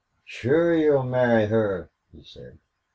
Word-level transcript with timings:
"Sure 0.25 0.73
you'll 0.75 1.03
marry 1.03 1.45
her," 1.45 1.91
he 2.11 2.23
said. 2.23 2.57